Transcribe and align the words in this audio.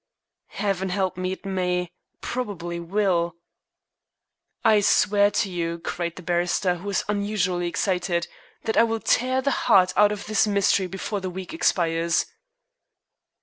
"Heaven 0.47 0.89
help 0.89 1.15
me, 1.15 1.33
it 1.33 1.45
may 1.45 1.91
probably 2.21 2.79
will." 2.79 3.35
"I 4.65 4.79
swear 4.79 5.29
to 5.29 5.47
you," 5.47 5.77
cried 5.77 6.15
the 6.15 6.23
barrister, 6.23 6.77
who 6.77 6.87
was 6.87 7.05
unusually 7.07 7.67
excited, 7.67 8.27
"that 8.63 8.77
I 8.77 8.81
will 8.83 8.99
tear 8.99 9.43
the 9.43 9.51
heart 9.69 9.93
out 9.95 10.11
of 10.11 10.25
this 10.25 10.47
mystery 10.47 10.87
before 10.87 11.19
the 11.21 11.29
week 11.29 11.53
expires." 11.53 12.25